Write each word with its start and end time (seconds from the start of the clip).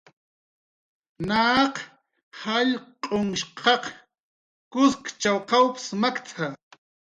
"Naq 1.27 1.75
jallq'unhshqaq 2.41 3.83
kuskchaw 4.71 5.37
qawps 5.49 5.85
makt""a" 6.01 6.47